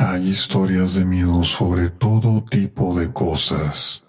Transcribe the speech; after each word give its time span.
Hay 0.00 0.28
historias 0.28 0.94
de 0.94 1.04
miedo 1.04 1.42
sobre 1.42 1.90
todo 1.90 2.44
tipo 2.48 2.96
de 2.96 3.12
cosas. 3.12 4.04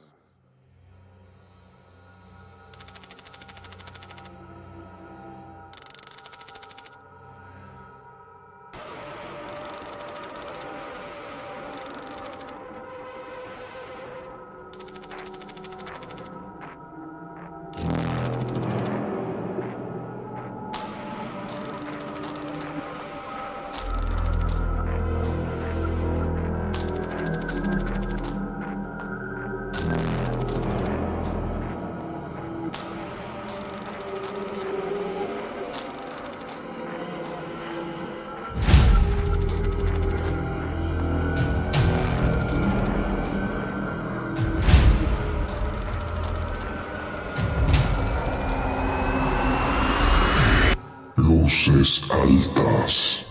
Altas. 51.49 53.25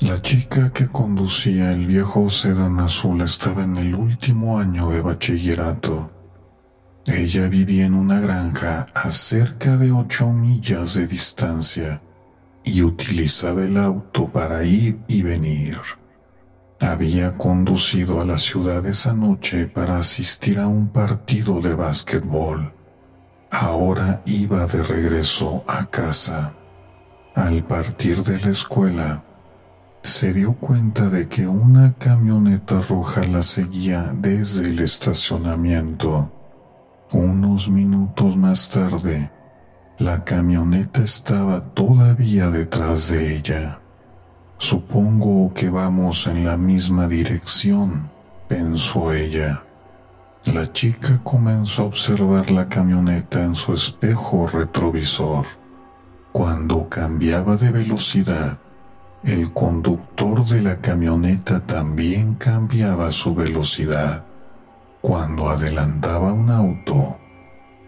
La 0.00 0.22
chica 0.22 0.72
que 0.72 0.88
conducía 0.88 1.72
el 1.72 1.86
viejo 1.86 2.30
sedán 2.30 2.80
azul 2.80 3.20
estaba 3.20 3.62
en 3.62 3.76
el 3.76 3.94
último 3.94 4.58
año 4.58 4.88
de 4.88 5.02
bachillerato. 5.02 6.10
Ella 7.04 7.48
vivía 7.50 7.84
en 7.84 7.92
una 7.92 8.20
granja 8.20 8.86
a 8.94 9.10
cerca 9.10 9.76
de 9.76 9.92
ocho 9.92 10.32
millas 10.32 10.94
de 10.94 11.06
distancia 11.06 12.00
y 12.64 12.80
utilizaba 12.80 13.64
el 13.64 13.76
auto 13.76 14.28
para 14.28 14.64
ir 14.64 14.98
y 15.08 15.20
venir. 15.20 15.76
Había 16.84 17.38
conducido 17.38 18.20
a 18.20 18.26
la 18.26 18.36
ciudad 18.36 18.84
esa 18.84 19.14
noche 19.14 19.66
para 19.66 19.96
asistir 19.96 20.58
a 20.58 20.68
un 20.68 20.88
partido 20.88 21.62
de 21.62 21.74
básquetbol. 21.74 22.74
Ahora 23.50 24.20
iba 24.26 24.66
de 24.66 24.82
regreso 24.82 25.64
a 25.66 25.86
casa. 25.86 26.52
Al 27.34 27.64
partir 27.64 28.22
de 28.22 28.38
la 28.38 28.50
escuela, 28.50 29.24
se 30.02 30.34
dio 30.34 30.56
cuenta 30.56 31.08
de 31.08 31.26
que 31.26 31.48
una 31.48 31.94
camioneta 31.94 32.82
roja 32.82 33.24
la 33.24 33.42
seguía 33.42 34.12
desde 34.14 34.68
el 34.68 34.80
estacionamiento. 34.80 36.30
Unos 37.12 37.70
minutos 37.70 38.36
más 38.36 38.68
tarde, 38.68 39.30
la 39.98 40.22
camioneta 40.22 41.02
estaba 41.02 41.64
todavía 41.72 42.50
detrás 42.50 43.08
de 43.08 43.36
ella. 43.36 43.80
Supongo 44.64 45.52
que 45.52 45.68
vamos 45.68 46.26
en 46.26 46.46
la 46.46 46.56
misma 46.56 47.06
dirección, 47.06 48.10
pensó 48.48 49.12
ella. 49.12 49.62
La 50.46 50.72
chica 50.72 51.20
comenzó 51.22 51.82
a 51.82 51.84
observar 51.84 52.50
la 52.50 52.66
camioneta 52.66 53.42
en 53.42 53.56
su 53.56 53.74
espejo 53.74 54.46
retrovisor. 54.46 55.44
Cuando 56.32 56.88
cambiaba 56.88 57.58
de 57.58 57.72
velocidad, 57.72 58.58
el 59.22 59.52
conductor 59.52 60.46
de 60.46 60.62
la 60.62 60.80
camioneta 60.80 61.60
también 61.60 62.32
cambiaba 62.32 63.12
su 63.12 63.34
velocidad. 63.34 64.24
Cuando 65.02 65.50
adelantaba 65.50 66.32
un 66.32 66.50
auto, 66.50 67.18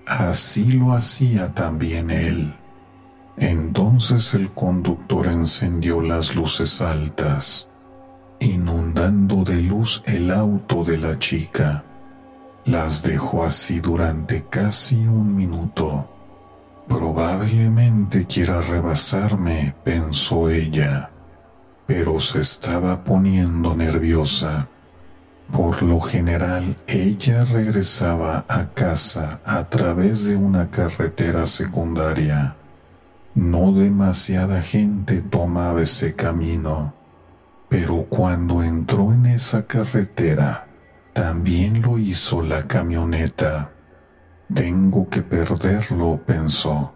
así 0.06 0.72
lo 0.72 0.92
hacía 0.92 1.54
también 1.54 2.10
él. 2.10 2.54
Entonces 3.36 4.32
el 4.32 4.50
conductor 4.52 5.26
encendió 5.26 6.00
las 6.00 6.34
luces 6.34 6.80
altas, 6.80 7.68
inundando 8.40 9.44
de 9.44 9.60
luz 9.60 10.02
el 10.06 10.30
auto 10.30 10.84
de 10.84 10.96
la 10.96 11.18
chica. 11.18 11.84
Las 12.64 13.02
dejó 13.02 13.44
así 13.44 13.80
durante 13.80 14.44
casi 14.44 14.96
un 15.06 15.36
minuto. 15.36 16.08
Probablemente 16.88 18.26
quiera 18.26 18.62
rebasarme, 18.62 19.74
pensó 19.84 20.48
ella, 20.48 21.10
pero 21.86 22.18
se 22.20 22.40
estaba 22.40 23.04
poniendo 23.04 23.76
nerviosa. 23.76 24.68
Por 25.52 25.82
lo 25.82 26.00
general, 26.00 26.76
ella 26.86 27.44
regresaba 27.44 28.46
a 28.48 28.70
casa 28.70 29.40
a 29.44 29.68
través 29.68 30.24
de 30.24 30.36
una 30.36 30.70
carretera 30.70 31.46
secundaria 31.46 32.56
no 33.36 33.70
demasiada 33.70 34.62
gente 34.62 35.20
tomaba 35.20 35.82
ese 35.82 36.14
camino, 36.14 36.94
pero 37.68 38.06
cuando 38.08 38.62
entró 38.62 39.12
en 39.12 39.26
esa 39.26 39.66
carretera, 39.66 40.68
también 41.12 41.82
lo 41.82 41.98
hizo 41.98 42.40
la 42.40 42.66
camioneta. 42.66 43.72
Tengo 44.54 45.10
que 45.10 45.20
perderlo, 45.20 46.18
pensó, 46.24 46.94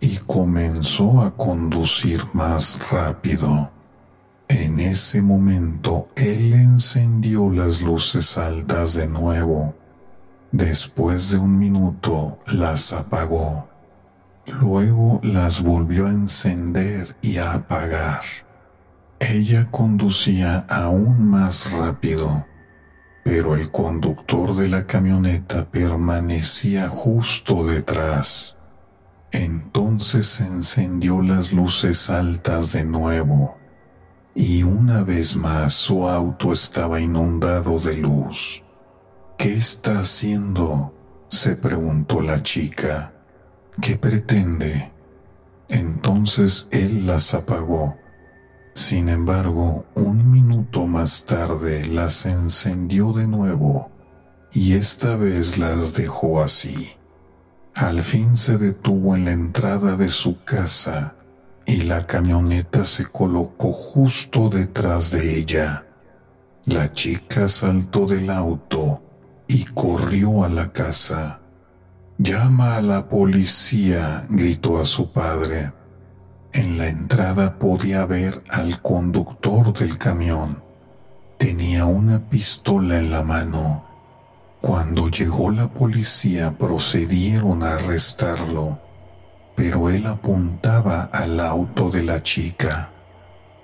y 0.00 0.18
comenzó 0.18 1.22
a 1.22 1.34
conducir 1.34 2.24
más 2.34 2.78
rápido. 2.90 3.70
En 4.48 4.80
ese 4.80 5.22
momento 5.22 6.08
él 6.14 6.52
encendió 6.52 7.48
las 7.48 7.80
luces 7.80 8.36
altas 8.36 8.92
de 8.92 9.08
nuevo. 9.08 9.74
Después 10.52 11.30
de 11.30 11.38
un 11.38 11.58
minuto 11.58 12.38
las 12.46 12.92
apagó. 12.92 13.69
Luego 14.46 15.20
las 15.22 15.62
volvió 15.62 16.06
a 16.06 16.10
encender 16.10 17.16
y 17.22 17.36
a 17.36 17.52
apagar. 17.52 18.22
Ella 19.18 19.70
conducía 19.70 20.66
aún 20.68 21.28
más 21.28 21.70
rápido, 21.72 22.46
pero 23.22 23.54
el 23.54 23.70
conductor 23.70 24.56
de 24.56 24.68
la 24.68 24.86
camioneta 24.86 25.70
permanecía 25.70 26.88
justo 26.88 27.64
detrás. 27.64 28.56
Entonces 29.30 30.40
encendió 30.40 31.20
las 31.22 31.52
luces 31.52 32.10
altas 32.10 32.72
de 32.72 32.84
nuevo, 32.84 33.58
y 34.34 34.62
una 34.62 35.02
vez 35.02 35.36
más 35.36 35.74
su 35.74 36.08
auto 36.08 36.52
estaba 36.52 37.00
inundado 37.00 37.78
de 37.78 37.98
luz. 37.98 38.64
¿Qué 39.36 39.56
está 39.56 40.00
haciendo? 40.00 40.94
se 41.28 41.54
preguntó 41.54 42.20
la 42.20 42.42
chica. 42.42 43.12
¿Qué 43.80 43.96
pretende? 43.96 44.92
Entonces 45.68 46.68
él 46.70 47.06
las 47.06 47.32
apagó. 47.32 47.96
Sin 48.74 49.08
embargo, 49.08 49.86
un 49.94 50.30
minuto 50.30 50.86
más 50.86 51.24
tarde 51.24 51.86
las 51.86 52.26
encendió 52.26 53.12
de 53.12 53.26
nuevo 53.26 53.90
y 54.52 54.74
esta 54.74 55.16
vez 55.16 55.56
las 55.56 55.94
dejó 55.94 56.42
así. 56.42 56.90
Al 57.74 58.02
fin 58.02 58.36
se 58.36 58.58
detuvo 58.58 59.16
en 59.16 59.24
la 59.24 59.32
entrada 59.32 59.96
de 59.96 60.08
su 60.08 60.42
casa 60.44 61.14
y 61.64 61.82
la 61.82 62.06
camioneta 62.06 62.84
se 62.84 63.06
colocó 63.06 63.72
justo 63.72 64.50
detrás 64.50 65.10
de 65.10 65.38
ella. 65.38 65.86
La 66.66 66.92
chica 66.92 67.48
saltó 67.48 68.06
del 68.06 68.28
auto 68.28 69.02
y 69.48 69.64
corrió 69.64 70.44
a 70.44 70.48
la 70.48 70.70
casa. 70.72 71.39
Llama 72.22 72.76
a 72.76 72.82
la 72.82 73.08
policía, 73.08 74.26
gritó 74.28 74.78
a 74.78 74.84
su 74.84 75.10
padre. 75.10 75.72
En 76.52 76.76
la 76.76 76.88
entrada 76.88 77.58
podía 77.58 78.04
ver 78.04 78.44
al 78.50 78.82
conductor 78.82 79.72
del 79.72 79.96
camión. 79.96 80.62
Tenía 81.38 81.86
una 81.86 82.28
pistola 82.28 82.98
en 82.98 83.10
la 83.10 83.22
mano. 83.22 83.86
Cuando 84.60 85.08
llegó 85.08 85.50
la 85.50 85.68
policía 85.68 86.58
procedieron 86.58 87.62
a 87.62 87.76
arrestarlo, 87.76 88.78
pero 89.56 89.88
él 89.88 90.06
apuntaba 90.06 91.04
al 91.04 91.40
auto 91.40 91.88
de 91.88 92.02
la 92.02 92.22
chica. 92.22 92.90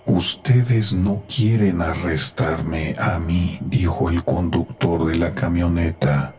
Ustedes 0.06 0.94
no 0.94 1.25
quieren 1.29 1.82
arrestarme 1.82 2.97
a 2.99 3.19
mí, 3.19 3.59
dijo 3.61 4.09
el 4.09 4.25
conductor 4.25 5.05
de 5.05 5.17
la 5.17 5.35
camioneta 5.35 6.36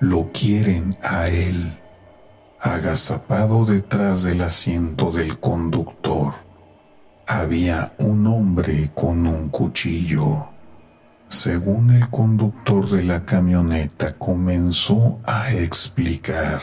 lo 0.00 0.30
quieren 0.32 0.96
a 1.02 1.28
él, 1.28 1.78
agazapado 2.60 3.64
detrás 3.64 4.22
del 4.22 4.42
asiento 4.42 5.10
del 5.10 5.38
conductor. 5.38 6.34
Había 7.26 7.94
un 7.98 8.26
hombre 8.26 8.90
con 8.94 9.26
un 9.26 9.48
cuchillo. 9.48 10.48
Según 11.28 11.90
el 11.90 12.10
conductor 12.10 12.88
de 12.90 13.02
la 13.02 13.24
camioneta 13.24 14.14
comenzó 14.14 15.20
a 15.24 15.52
explicar, 15.52 16.60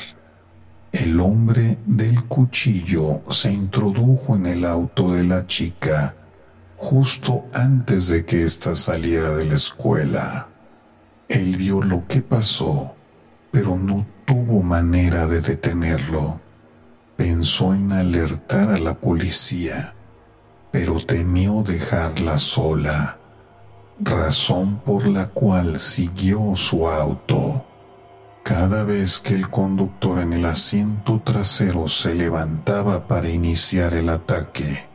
el 0.92 1.20
hombre 1.20 1.78
del 1.86 2.26
cuchillo 2.26 3.22
se 3.30 3.52
introdujo 3.52 4.36
en 4.36 4.46
el 4.46 4.66
auto 4.66 5.12
de 5.12 5.24
la 5.24 5.48
chica 5.48 6.16
justo 6.82 7.46
antes 7.54 8.08
de 8.08 8.26
que 8.26 8.44
ésta 8.44 8.76
saliera 8.76 9.36
de 9.36 9.46
la 9.46 9.56
escuela. 9.56 10.50
Él 11.30 11.56
vio 11.56 11.82
lo 11.82 12.08
que 12.08 12.22
pasó, 12.22 12.96
pero 13.52 13.78
no 13.78 14.06
tuvo 14.26 14.62
manera 14.62 15.28
de 15.28 15.42
detenerlo. 15.42 16.40
Pensó 17.18 17.74
en 17.74 17.92
alertar 17.92 18.72
a 18.72 18.80
la 18.80 18.96
policía, 18.96 19.94
pero 20.72 21.06
temió 21.06 21.64
dejarla 21.64 22.38
sola 22.38 23.18
razón 24.04 24.82
por 24.84 25.08
la 25.08 25.28
cual 25.28 25.80
siguió 25.80 26.56
su 26.56 26.88
auto. 26.88 27.66
Cada 28.44 28.84
vez 28.84 29.22
que 29.22 29.36
el 29.36 29.50
conductor 29.50 30.20
en 30.20 30.34
el 30.34 30.46
asiento 30.46 31.22
trasero 31.24 31.88
se 31.88 32.16
levantaba 32.16 33.08
para 33.08 33.30
iniciar 33.30 33.94
el 33.94 34.10
ataque, 34.10 34.90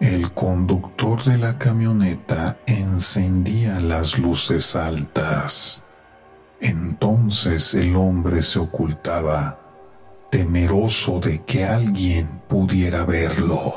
el 0.00 0.32
conductor 0.32 1.24
de 1.24 1.38
la 1.38 1.56
camioneta 1.56 2.58
encendía 2.66 3.80
las 3.80 4.18
luces 4.18 4.76
altas. 4.76 5.85
Entonces 6.60 7.74
el 7.74 7.96
hombre 7.96 8.42
se 8.42 8.58
ocultaba, 8.58 9.58
temeroso 10.30 11.20
de 11.20 11.42
que 11.44 11.64
alguien 11.64 12.40
pudiera 12.48 13.04
verlo. 13.04 13.74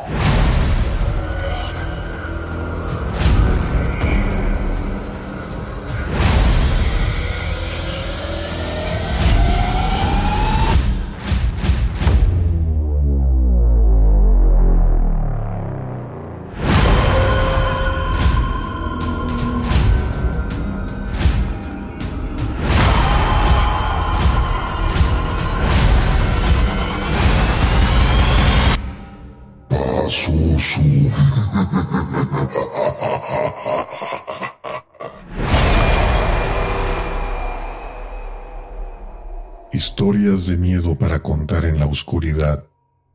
Historias 39.71 40.47
de 40.47 40.57
miedo 40.57 40.97
para 40.97 41.23
contar 41.23 41.63
en 41.63 41.79
la 41.79 41.85
oscuridad 41.85 42.65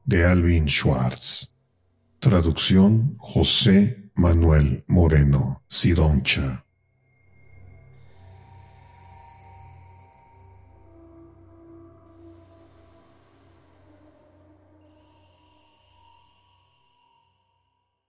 de 0.07 0.25
Alvin 0.25 0.69
Schwartz. 0.69 1.51
Traducción 2.19 3.17
José 3.19 4.11
Manuel 4.15 4.85
Moreno 4.89 5.63
Sidoncha. 5.69 6.64